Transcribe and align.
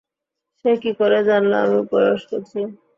সে 0.59 0.71
কি 0.81 0.91
করে 0.99 1.19
জানলো 1.27 1.55
আমি 1.63 1.75
উপবাস 1.83 2.21
করেছি? 2.29 2.59